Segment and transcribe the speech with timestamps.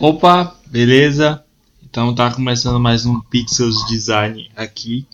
[0.00, 1.44] Opa, beleza?
[1.82, 5.04] Então tá começando mais um Pixels Design aqui.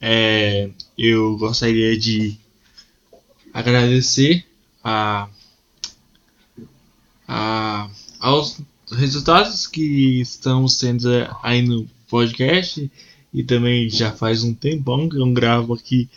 [0.00, 2.36] É, eu gostaria de
[3.54, 4.44] agradecer
[4.82, 5.28] a,
[7.28, 8.60] a, aos
[8.90, 11.08] resultados que estamos tendo
[11.40, 12.90] aí no podcast
[13.32, 16.08] e também já faz um tempão que eu gravo aqui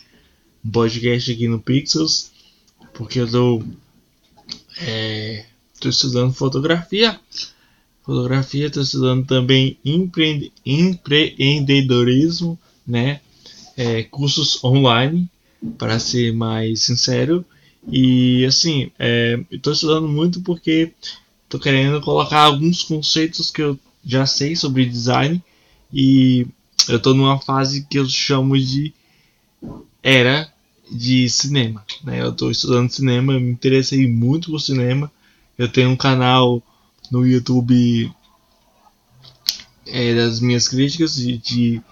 [0.64, 2.32] um podcast aqui no Pixels
[2.94, 3.62] porque eu tô,
[4.80, 5.46] é,
[5.78, 7.20] tô estudando fotografia
[8.04, 13.20] fotografia, estou estudando também empre empreendedorismo, né?
[13.76, 15.28] É, cursos online,
[15.78, 17.44] para ser mais sincero.
[17.88, 20.92] E assim, é, estou estudando muito porque
[21.44, 25.42] estou querendo colocar alguns conceitos que eu já sei sobre design
[25.92, 26.46] e
[26.88, 28.92] eu estou numa fase que eu chamo de
[30.02, 30.52] era
[30.90, 31.84] de cinema.
[32.02, 32.20] Né?
[32.20, 35.10] Eu estou estudando cinema, me interessei muito por cinema.
[35.56, 36.62] Eu tenho um canal
[37.10, 38.12] no YouTube
[39.86, 41.82] é, das minhas críticas de, de,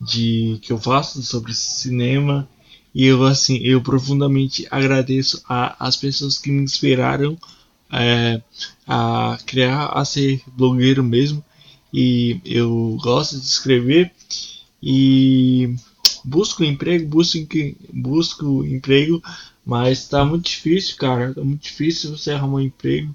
[0.00, 2.48] de, que eu faço sobre cinema.
[2.94, 7.36] E eu assim eu profundamente agradeço a, as pessoas que me inspiraram
[7.92, 8.40] é,
[8.86, 11.44] a criar a ser blogueiro mesmo.
[11.92, 14.12] E eu gosto de escrever.
[14.82, 15.74] E
[16.24, 17.38] busco emprego busco
[17.92, 19.22] busco emprego
[19.64, 21.34] mas está muito difícil cara.
[21.34, 23.14] Tá muito difícil você arrumar um emprego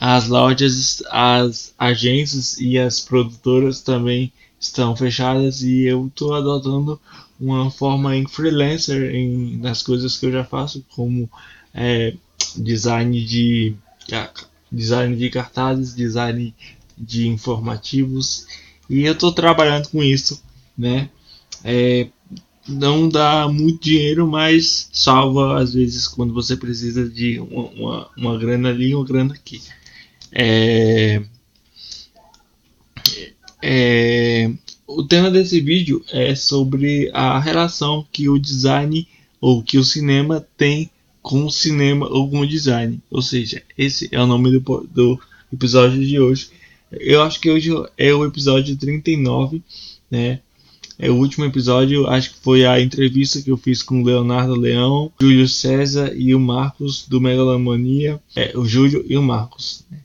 [0.00, 7.00] as lojas, as agências e as produtoras também estão fechadas e eu estou adotando
[7.38, 11.28] uma forma em freelancer em, nas coisas que eu já faço, como
[11.72, 12.14] é,
[12.56, 13.74] design de
[14.70, 16.54] design de cartazes, design
[16.96, 18.46] de informativos
[18.88, 20.42] e eu estou trabalhando com isso,
[20.76, 21.08] né?
[21.62, 22.08] É,
[22.66, 28.38] não dá muito dinheiro, mas salva às vezes quando você precisa de uma, uma, uma
[28.38, 29.60] grana ali, uma grana aqui.
[30.34, 31.22] É,
[33.62, 34.50] é,
[34.86, 39.06] o tema desse vídeo é sobre a relação que o design
[39.40, 40.90] ou que o cinema tem
[41.22, 43.00] com o cinema ou com o design.
[43.10, 45.20] Ou seja, esse é o nome do, do
[45.52, 46.48] episódio de hoje.
[46.92, 49.62] Eu acho que hoje é o episódio 39,
[50.10, 50.40] né?
[50.98, 54.54] É o último episódio, acho que foi a entrevista que eu fiz com o Leonardo
[54.54, 58.20] Leão, Júlio César e o Marcos do Megalomania.
[58.36, 59.84] É, o Júlio e o Marcos.
[59.90, 59.98] Né?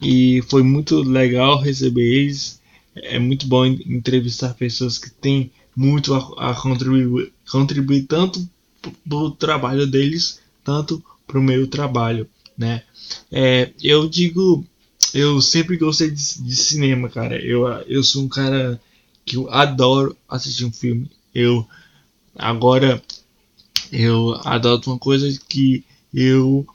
[0.00, 2.60] E foi muito legal receber eles.
[2.94, 8.48] É muito bom entrevistar pessoas que têm muito a, a contribuir, contribuir tanto
[8.80, 12.82] para o trabalho deles, tanto para o meu trabalho, né?
[13.30, 14.64] É, eu digo,
[15.14, 17.40] eu sempre gostei de, de, cinema, cara.
[17.40, 18.80] Eu, eu sou um cara
[19.24, 21.10] que eu adoro assistir um filme.
[21.34, 21.66] Eu
[22.34, 23.02] agora
[23.92, 26.66] eu adoto uma coisa que eu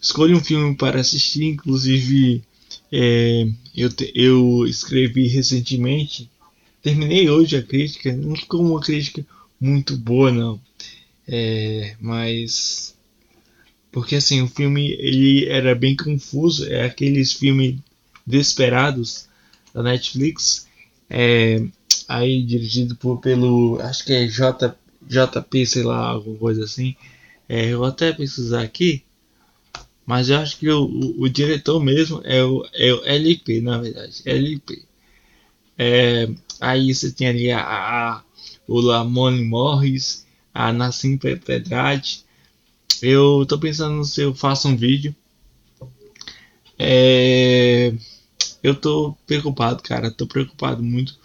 [0.00, 2.42] escolho um filme para assistir, inclusive
[2.92, 6.30] é, eu, eu escrevi recentemente,
[6.82, 9.24] terminei hoje a crítica, não ficou uma crítica
[9.60, 10.60] muito boa não,
[11.26, 12.94] é, mas
[13.90, 17.76] porque assim o filme ele era bem confuso, é aqueles filmes
[18.26, 19.26] desesperados
[19.72, 20.66] da Netflix,
[21.08, 21.64] é,
[22.08, 26.94] aí dirigido por, pelo acho que é J, JP, sei lá, alguma coisa assim.
[27.48, 29.04] É, eu vou até pesquisar aqui.
[30.04, 33.78] Mas eu acho que o, o, o diretor mesmo é o, é o LP, na
[33.78, 34.22] verdade.
[34.24, 34.82] LP.
[35.78, 36.28] É,
[36.60, 38.22] aí você tem ali a, a,
[38.66, 42.24] o Lamone Morris, a Nassim Pedrade.
[43.00, 45.14] Eu tô pensando se eu faço um vídeo.
[46.78, 47.92] É,
[48.62, 50.10] eu tô preocupado, cara.
[50.10, 51.18] Tô preocupado muito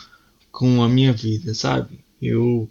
[0.51, 1.99] com a minha vida, sabe?
[2.21, 2.69] Eu,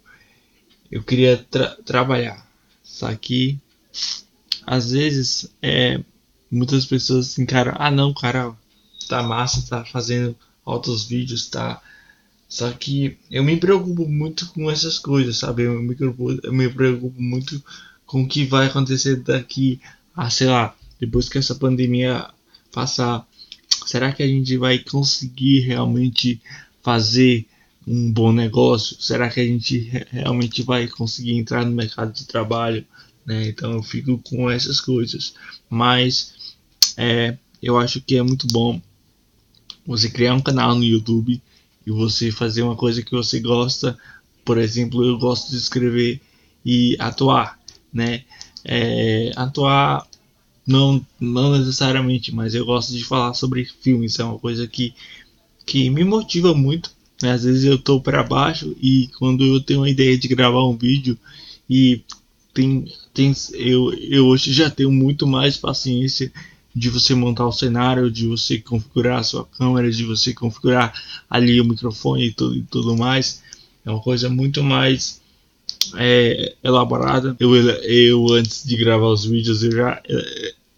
[0.91, 2.45] eu queria tra trabalhar.
[2.83, 3.59] Só que
[4.65, 6.03] às vezes é,
[6.51, 8.55] muitas pessoas encaram, ah não, cara,
[9.07, 10.35] tá massa, tá fazendo
[10.65, 11.81] altos vídeos, tá.
[12.49, 15.63] Só que eu me preocupo muito com essas coisas, sabe?
[15.63, 15.95] Eu me
[16.43, 17.61] eu me preocupo muito
[18.05, 19.81] com o que vai acontecer daqui
[20.15, 22.29] a, sei lá, depois que essa pandemia
[22.71, 23.27] passar.
[23.85, 26.41] Será que a gente vai conseguir realmente
[26.81, 27.45] fazer
[27.85, 28.99] um bom negócio?
[28.99, 32.85] Será que a gente realmente vai conseguir entrar no mercado de trabalho?
[33.27, 33.49] Né?
[33.49, 35.35] Então eu fico com essas coisas.
[35.69, 36.55] Mas
[36.95, 38.81] é, eu acho que é muito bom
[39.85, 41.41] você criar um canal no YouTube
[41.85, 43.97] e você fazer uma coisa que você gosta.
[44.45, 46.21] Por exemplo, eu gosto de escrever
[46.65, 47.59] e atuar,
[47.93, 48.23] né?
[48.63, 50.07] É, atuar
[50.65, 54.19] não, não necessariamente, mas eu gosto de falar sobre filmes.
[54.19, 54.93] É uma coisa que,
[55.65, 56.91] que me motiva muito.
[57.21, 57.31] Né?
[57.31, 60.77] Às vezes eu tô para baixo e quando eu tenho uma ideia de gravar um
[60.77, 61.17] vídeo
[61.69, 62.01] e
[62.57, 66.31] tem, tem eu, eu hoje já tenho muito mais paciência
[66.75, 70.91] de você montar o cenário, de você configurar a sua câmera, de você configurar
[71.29, 73.43] ali o microfone e tudo, e tudo mais.
[73.85, 75.21] É uma coisa muito mais
[75.95, 77.35] é, elaborada.
[77.39, 80.01] Eu, eu antes de gravar os vídeos eu já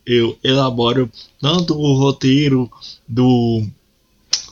[0.05, 1.09] eu elaboro
[1.39, 2.69] tanto o roteiro
[3.07, 3.65] do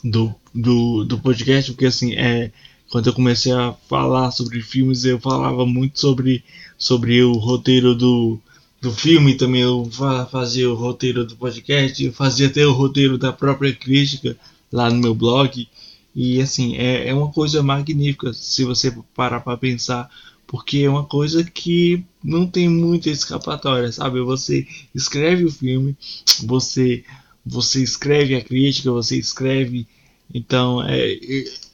[0.01, 2.51] do, do, do podcast, porque assim é
[2.89, 6.41] quando eu comecei a falar sobre filmes eu falava muito sobre
[6.77, 8.39] sobre o roteiro do
[8.79, 9.89] do filme também eu
[10.29, 14.38] fazia o roteiro do podcast, eu fazia até o roteiro da própria crítica
[14.71, 15.68] lá no meu blog.
[16.15, 20.09] E assim, é, é uma coisa magnífica se você parar para pensar,
[20.45, 24.21] porque é uma coisa que não tem muita escapatória, sabe?
[24.21, 25.97] Você escreve o filme,
[26.44, 27.03] você
[27.45, 29.88] você escreve a crítica, você escreve.
[30.33, 31.18] Então, é,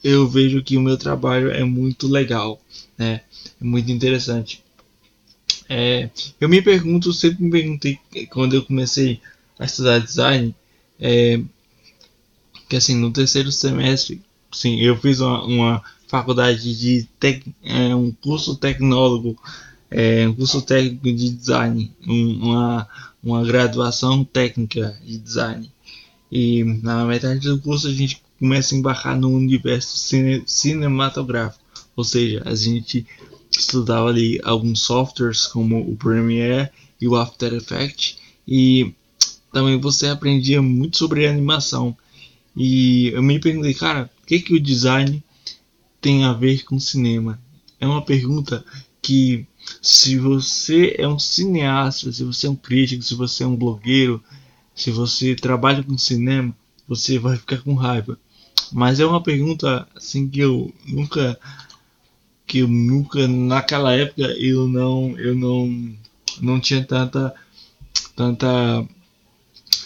[0.04, 2.62] eu vejo que o meu trabalho é muito legal,
[2.98, 3.22] né?
[3.60, 4.63] É muito interessante.
[5.70, 8.00] É, eu me pergunto, sempre me perguntei
[8.30, 9.22] quando eu comecei
[9.58, 10.54] a estudar design,
[11.00, 11.42] é,
[12.68, 14.22] que assim, no terceiro semestre,
[14.52, 19.38] sim, eu fiz uma, uma faculdade de tec, é, um curso tecnólogo,
[19.90, 22.88] é, um curso técnico de design, um, uma,
[23.24, 25.72] uma graduação técnica de design.
[26.32, 31.64] E na metade do curso a gente começa a embarcar no universo cine, cinematográfico,
[31.96, 33.06] ou seja, a gente
[33.60, 36.70] estudava ali alguns softwares como o Premiere
[37.00, 38.18] e o After Effects
[38.48, 38.94] e
[39.52, 41.96] também você aprendia muito sobre animação.
[42.56, 45.24] E eu me perguntei cara o que que o design
[46.02, 47.40] tem a ver com cinema?
[47.80, 48.64] É uma pergunta
[49.02, 49.46] que
[49.82, 54.22] se você é um cineasta se você é um crítico se você é um blogueiro
[54.76, 56.56] se você trabalha com cinema
[56.88, 58.18] você vai ficar com raiva.
[58.72, 61.40] Mas é uma pergunta assim que eu nunca
[62.46, 65.94] que eu nunca naquela época eu não eu não
[66.42, 67.34] não tinha tanta
[68.16, 68.86] tanta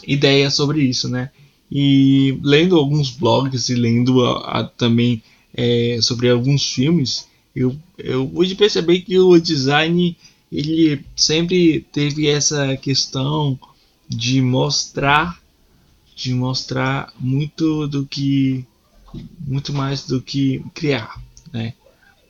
[0.06, 1.32] ideia sobre isso, né?
[1.72, 5.22] E lendo alguns blogs e lendo a, a, também
[5.54, 10.16] é, sobre alguns filmes, eu, eu pude perceber que o design
[10.52, 13.60] ele sempre teve essa questão
[14.08, 15.42] de mostrar
[16.16, 18.66] de mostrar muito do que
[19.46, 21.22] muito mais do que criar,
[21.54, 21.74] né?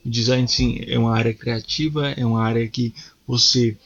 [0.08, 2.94] O design sim é uma área criativa, é uma área que
[3.26, 3.76] você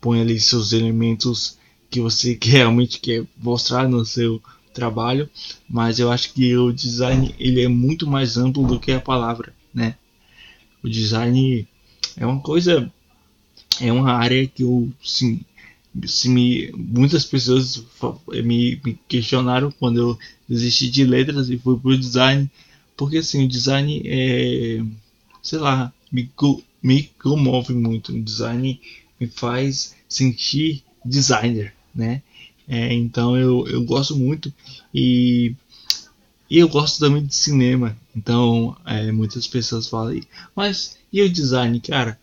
[0.00, 1.56] põe ali seus elementos
[1.88, 4.42] que você realmente quer mostrar no seu
[4.74, 5.30] trabalho,
[5.68, 9.54] mas eu acho que o design ele é muito mais amplo do que a palavra,
[9.72, 9.94] né?
[10.82, 11.64] O design
[12.16, 12.92] é uma coisa,
[13.80, 15.42] é uma área que eu sim,
[16.06, 17.84] se me, muitas pessoas
[18.28, 22.50] me, me questionaram quando eu desisti de letras e fui para o design,
[22.96, 24.82] porque assim o design é
[25.48, 26.30] sei lá, me,
[26.82, 28.12] me comove muito.
[28.12, 28.78] O design
[29.18, 32.22] me faz sentir designer, né?
[32.68, 34.52] É, então eu, eu gosto muito
[34.94, 35.54] e,
[36.50, 37.96] e eu gosto também de cinema.
[38.14, 40.20] Então é, muitas pessoas falam,
[40.54, 42.20] mas e o design, cara?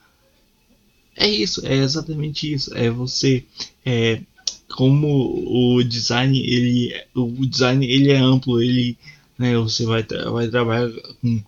[1.16, 2.76] É isso, é exatamente isso.
[2.78, 3.44] É você,
[3.84, 4.22] é,
[4.70, 8.96] como o design ele, o design ele é amplo, ele,
[9.36, 9.58] né?
[9.58, 10.92] Você vai, vai trabalhar
[11.22, 11.42] com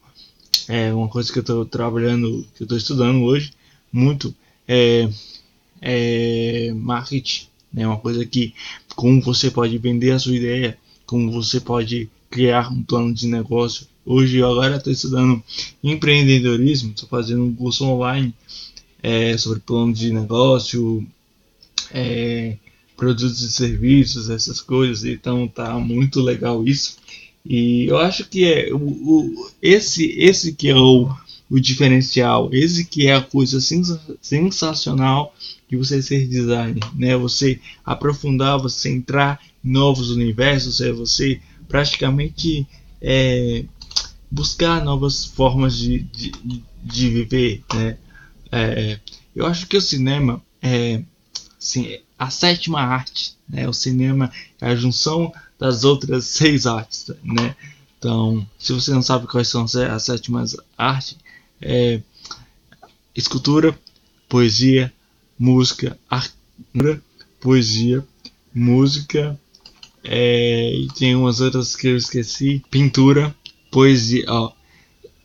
[0.68, 3.52] é uma coisa que eu estou trabalhando, que eu estou estudando hoje
[3.92, 4.36] muito
[4.68, 5.10] é,
[5.82, 7.88] é marketing, né?
[7.88, 8.54] Uma coisa que
[8.96, 13.88] como você pode vender a sua ideia, como você pode criar um plano de negócio.
[14.06, 15.44] Hoje eu agora estou estudando
[15.84, 18.34] empreendedorismo, estou fazendo um curso online
[19.02, 21.06] é, sobre plano de negócio,
[21.92, 22.58] é,
[22.96, 25.06] produtos e serviços, essas coisas.
[25.06, 26.98] Então tá muito legal isso.
[27.50, 31.10] E eu acho que é o, o, esse, esse que é o,
[31.50, 35.34] o diferencial, esse que é a coisa sens sensacional
[35.70, 37.16] de você ser designer, né?
[37.16, 41.40] Você aprofundar, você entrar em novos universos, é você
[41.70, 42.68] praticamente
[43.02, 43.64] é,
[44.30, 46.34] buscar novas formas de, de,
[46.84, 47.98] de viver, né?
[48.52, 49.00] É,
[49.34, 51.02] eu acho que o cinema é
[51.58, 53.70] assim, a sétima arte, né?
[53.70, 57.56] O cinema é a junção das outras seis artes, né?
[57.98, 61.18] Então, se você não sabe quais são as sétimas artes,
[61.62, 62.02] é
[63.16, 63.78] escultura,
[64.30, 64.94] poesia,
[65.38, 67.02] música, arquitetura,
[67.40, 68.06] poesia,
[68.54, 69.40] música,
[70.04, 73.36] é, e tem umas outras que eu esqueci, pintura,
[73.72, 74.52] poesia, ó,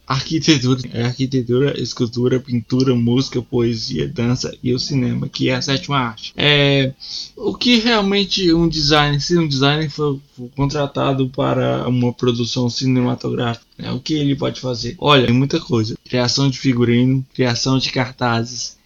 [0.06, 5.96] Arquitetura é arquitetura, escultura, pintura, música, poesia, dança e o cinema, que é a sétima
[5.96, 6.34] arte.
[6.36, 6.92] É,
[7.36, 10.20] o que realmente um designer, se um designer for,
[10.56, 14.96] contratado para uma produção cinematográfica, né, o que ele pode fazer?
[14.98, 18.76] Olha, tem muita coisa: criação de figurino, criação de cartazes,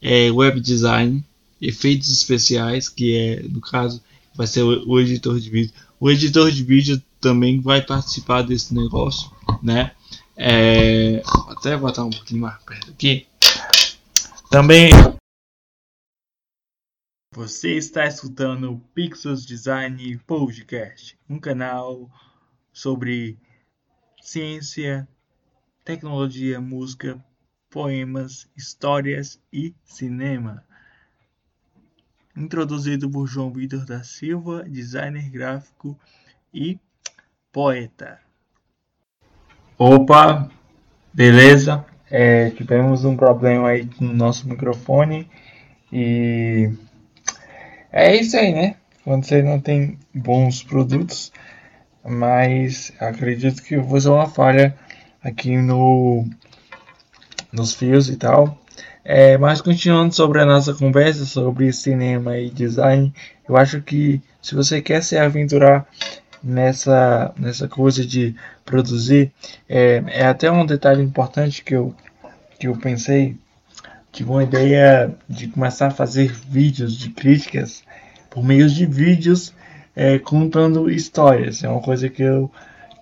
[0.00, 1.22] é, web design,
[1.60, 4.00] efeitos especiais, que é, no caso,
[4.34, 5.72] vai ser o editor de vídeo.
[5.98, 9.30] O editor de vídeo também vai participar desse negócio,
[9.62, 9.90] né?
[10.42, 11.20] É,
[11.50, 13.28] até botar um pouquinho mais perto aqui.
[14.50, 14.90] Também
[17.34, 22.10] você está escutando o Pixels Design Podcast, um canal
[22.72, 23.38] sobre
[24.22, 25.06] ciência,
[25.84, 27.22] tecnologia, música,
[27.68, 30.64] poemas, histórias e cinema.
[32.34, 36.00] Introduzido por João Vitor da Silva, designer gráfico
[36.54, 36.78] e
[37.52, 38.29] poeta.
[39.82, 40.46] Opa,
[41.10, 41.86] beleza?
[42.10, 45.26] É, tivemos um problema aí no nosso microfone
[45.90, 46.70] e
[47.90, 48.76] é isso aí, né?
[49.02, 51.32] Quando você não tem bons produtos,
[52.04, 54.76] mas acredito que foi só uma falha
[55.24, 56.28] aqui no
[57.50, 58.60] nos fios e tal.
[59.02, 63.14] É, mas continuando sobre a nossa conversa sobre cinema e design,
[63.48, 65.88] eu acho que se você quer se aventurar
[66.42, 69.32] nessa, nessa coisa de produzir,
[69.68, 71.94] é, é até um detalhe importante que eu,
[72.58, 73.36] que eu pensei
[74.12, 77.82] tive uma ideia de começar a fazer vídeos de críticas
[78.28, 79.54] por meio de vídeos
[79.94, 81.62] é, contando histórias.
[81.62, 82.50] É uma coisa que eu,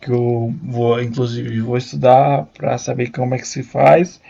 [0.01, 4.21] que eu vou, inclusive, vou estudar para saber como é que se faz.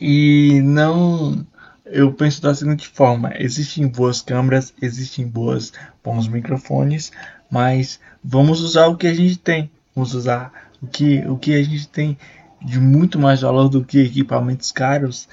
[0.00, 1.46] E não.
[1.84, 5.72] Eu penso da seguinte forma: existem boas câmeras, existem boas,
[6.02, 7.12] bons microfones,
[7.50, 9.70] mas vamos usar o que a gente tem.
[9.94, 12.18] Vamos usar o que, o que a gente tem
[12.62, 15.28] de muito mais valor do que equipamentos caros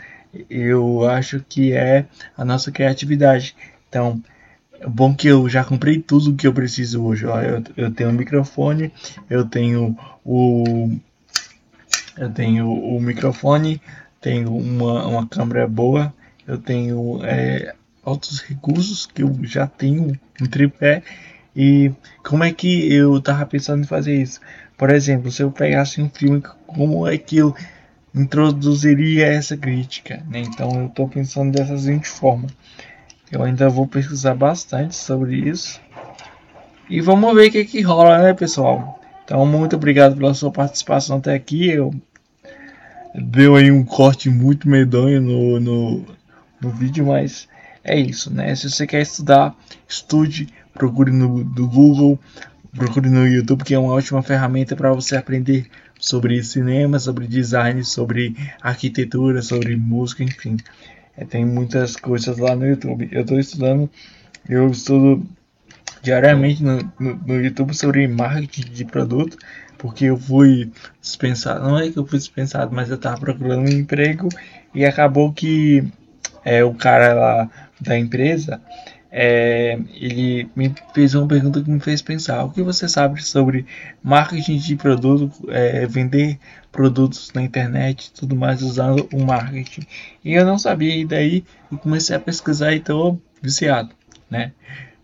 [0.50, 2.06] eu acho que é
[2.36, 3.56] a nossa criatividade.
[3.88, 4.22] Então,
[4.80, 7.26] é bom que eu já comprei tudo que eu preciso hoje.
[7.26, 8.92] Eu, eu tenho um microfone,
[9.30, 10.92] eu tenho o
[12.18, 13.82] eu tenho o microfone,
[14.22, 16.14] tenho uma, uma câmera boa,
[16.48, 21.04] eu tenho é, outros recursos que eu já tenho um tripé.
[21.56, 21.92] E
[22.24, 24.40] como é que eu tava pensando em fazer isso?
[24.78, 27.56] Por exemplo, se eu pegasse um filme, como é que eu
[28.14, 30.24] introduziria essa crítica.
[30.30, 30.40] Né?
[30.42, 32.48] Então eu estou pensando dessa seguinte forma.
[33.32, 35.82] Eu ainda vou pesquisar bastante sobre isso.
[36.90, 39.00] E vamos ver o que, que rola, né, pessoal?
[39.24, 41.70] Então, muito obrigado pela sua participação até aqui.
[41.70, 41.94] Eu
[43.16, 46.06] deu aí um corte muito medonho no, no,
[46.62, 47.48] no vídeo, mas
[47.84, 48.56] é isso, né?
[48.56, 49.56] Se você quer estudar,
[49.88, 52.18] estude, procure no do Google,
[52.76, 55.68] procure no YouTube, que é uma ótima ferramenta para você aprender
[56.00, 60.58] sobre cinema, sobre design, sobre arquitetura, sobre música, enfim.
[61.18, 63.08] É, tem muitas coisas lá no YouTube.
[63.12, 63.90] Eu estou estudando,
[64.50, 65.26] eu estudo
[66.02, 69.38] diariamente no, no, no, YouTube sobre marketing de produto,
[69.78, 70.72] porque eu fui
[71.02, 74.28] dispensado, não é que eu fui dispensado, mas eu estava procurando um emprego
[74.74, 75.86] e acabou que
[76.44, 78.62] é, o cara lá da empresa
[79.16, 83.64] é, ele me fez uma pergunta que me fez pensar: o que você sabe sobre
[84.02, 86.40] marketing de produto, é, vender
[86.72, 89.86] produtos na internet, tudo mais usando o marketing?
[90.26, 93.92] E eu não sabia, e daí eu comecei a pesquisar e estou viciado,
[94.32, 94.52] né?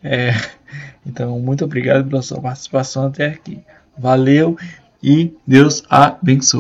[0.03, 0.31] É,
[1.05, 3.60] então, muito obrigado pela sua participação até aqui.
[3.96, 4.58] Valeu
[5.03, 6.58] e Deus abençoe.